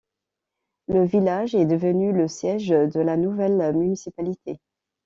Le 0.87 1.05
village 1.05 1.53
est 1.53 1.65
devenu 1.67 2.11
le 2.11 2.27
siège 2.27 2.69
de 2.69 2.99
la 3.01 3.17
nouvelle 3.17 3.77
municipalité. 3.77 4.59